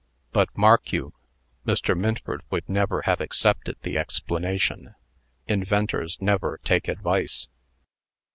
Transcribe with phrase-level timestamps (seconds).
[0.31, 1.13] But, mark you,
[1.63, 1.95] Mr.
[1.95, 4.95] Minford would never have accepted the explanation.
[5.47, 7.47] Inventors never take advice."